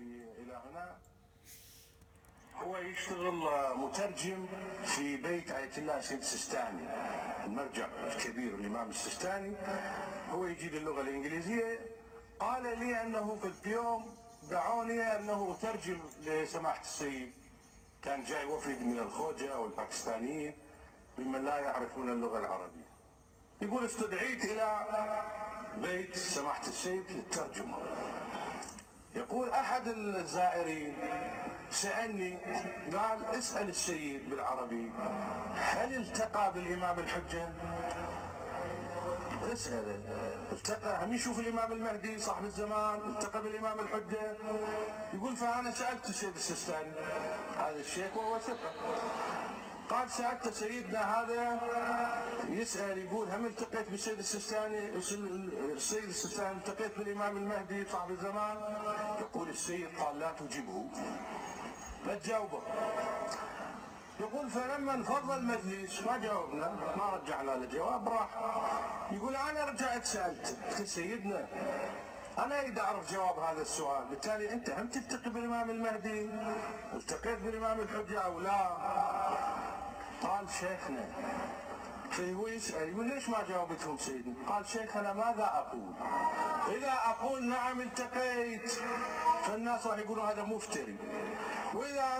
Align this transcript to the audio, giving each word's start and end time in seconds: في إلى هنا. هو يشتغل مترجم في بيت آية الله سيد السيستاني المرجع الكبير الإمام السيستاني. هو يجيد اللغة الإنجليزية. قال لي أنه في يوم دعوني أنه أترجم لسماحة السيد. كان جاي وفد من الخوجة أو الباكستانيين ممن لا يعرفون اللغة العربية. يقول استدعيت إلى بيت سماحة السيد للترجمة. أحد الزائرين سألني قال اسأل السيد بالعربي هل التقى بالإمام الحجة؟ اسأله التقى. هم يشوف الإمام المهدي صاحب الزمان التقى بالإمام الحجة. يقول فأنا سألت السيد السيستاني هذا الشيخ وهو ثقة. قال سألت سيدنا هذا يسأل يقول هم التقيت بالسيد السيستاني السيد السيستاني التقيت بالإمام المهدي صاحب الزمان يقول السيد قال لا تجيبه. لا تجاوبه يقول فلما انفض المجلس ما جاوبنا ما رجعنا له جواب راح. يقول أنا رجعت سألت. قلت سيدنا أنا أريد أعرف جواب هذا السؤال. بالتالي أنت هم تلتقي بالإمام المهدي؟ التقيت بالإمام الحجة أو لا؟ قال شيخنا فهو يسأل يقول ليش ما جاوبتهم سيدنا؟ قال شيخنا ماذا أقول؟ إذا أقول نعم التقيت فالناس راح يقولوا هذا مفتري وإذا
في 0.00 0.42
إلى 0.42 0.62
هنا. 0.70 0.96
هو 2.56 2.76
يشتغل 2.76 3.34
مترجم 3.76 4.46
في 4.84 5.16
بيت 5.16 5.50
آية 5.50 5.70
الله 5.78 6.00
سيد 6.00 6.18
السيستاني 6.18 6.88
المرجع 7.44 7.88
الكبير 8.06 8.54
الإمام 8.54 8.90
السيستاني. 8.90 9.56
هو 10.30 10.46
يجيد 10.46 10.74
اللغة 10.74 11.00
الإنجليزية. 11.00 11.78
قال 12.40 12.62
لي 12.78 13.02
أنه 13.02 13.38
في 13.62 13.70
يوم 13.70 14.16
دعوني 14.50 15.02
أنه 15.02 15.56
أترجم 15.58 16.00
لسماحة 16.22 16.80
السيد. 16.80 17.32
كان 18.02 18.24
جاي 18.24 18.44
وفد 18.44 18.82
من 18.82 18.98
الخوجة 18.98 19.54
أو 19.54 19.66
الباكستانيين 19.66 20.54
ممن 21.18 21.44
لا 21.44 21.58
يعرفون 21.58 22.10
اللغة 22.10 22.38
العربية. 22.38 22.90
يقول 23.62 23.84
استدعيت 23.84 24.44
إلى 24.44 24.86
بيت 25.76 26.16
سماحة 26.16 26.66
السيد 26.66 27.04
للترجمة. 27.10 27.78
أحد 29.54 29.88
الزائرين 29.88 30.96
سألني 31.70 32.38
قال 32.96 33.24
اسأل 33.24 33.68
السيد 33.68 34.30
بالعربي 34.30 34.92
هل 35.54 35.96
التقى 35.96 36.52
بالإمام 36.52 36.98
الحجة؟ 36.98 37.48
اسأله 39.52 40.00
التقى. 40.52 41.04
هم 41.04 41.12
يشوف 41.12 41.40
الإمام 41.40 41.72
المهدي 41.72 42.18
صاحب 42.18 42.44
الزمان 42.44 43.00
التقى 43.10 43.42
بالإمام 43.42 43.80
الحجة. 43.80 44.36
يقول 45.14 45.36
فأنا 45.36 45.70
سألت 45.70 46.08
السيد 46.08 46.34
السيستاني 46.34 46.92
هذا 47.58 47.80
الشيخ 47.80 48.16
وهو 48.16 48.38
ثقة. 48.38 48.70
قال 49.90 50.10
سألت 50.10 50.48
سيدنا 50.48 51.20
هذا 51.20 51.60
يسأل 52.48 52.98
يقول 52.98 53.28
هم 53.30 53.46
التقيت 53.46 53.90
بالسيد 53.90 54.18
السيستاني 54.18 54.88
السيد 55.76 56.04
السيستاني 56.04 56.56
التقيت 56.56 56.98
بالإمام 56.98 57.36
المهدي 57.36 57.84
صاحب 57.92 58.10
الزمان 58.10 58.56
يقول 59.20 59.48
السيد 59.48 59.88
قال 59.98 60.18
لا 60.18 60.32
تجيبه. 60.32 60.84
لا 62.06 62.14
تجاوبه 62.14 62.62
يقول 64.20 64.50
فلما 64.50 64.94
انفض 64.94 65.30
المجلس 65.30 66.02
ما 66.02 66.18
جاوبنا 66.18 66.68
ما 66.96 67.10
رجعنا 67.16 67.50
له 67.50 67.66
جواب 67.66 68.08
راح. 68.08 68.28
يقول 69.12 69.36
أنا 69.36 69.64
رجعت 69.64 70.04
سألت. 70.04 70.56
قلت 70.78 70.88
سيدنا 70.88 71.46
أنا 72.38 72.60
أريد 72.60 72.78
أعرف 72.78 73.12
جواب 73.12 73.38
هذا 73.38 73.62
السؤال. 73.62 74.04
بالتالي 74.10 74.52
أنت 74.52 74.70
هم 74.70 74.88
تلتقي 74.88 75.30
بالإمام 75.30 75.70
المهدي؟ 75.70 76.30
التقيت 76.94 77.38
بالإمام 77.38 77.80
الحجة 77.80 78.20
أو 78.20 78.40
لا؟ 78.40 78.76
قال 80.22 80.46
شيخنا 80.60 81.04
فهو 82.10 82.46
يسأل 82.46 82.88
يقول 82.88 83.08
ليش 83.08 83.28
ما 83.28 83.38
جاوبتهم 83.48 83.96
سيدنا؟ 83.96 84.34
قال 84.48 84.66
شيخنا 84.66 85.12
ماذا 85.12 85.44
أقول؟ 85.44 85.92
إذا 86.76 86.92
أقول 87.04 87.48
نعم 87.48 87.80
التقيت 87.80 88.72
فالناس 89.46 89.86
راح 89.86 89.98
يقولوا 89.98 90.24
هذا 90.24 90.42
مفتري 90.42 90.96
وإذا 91.74 92.02